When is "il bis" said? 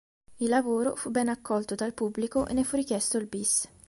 3.19-3.69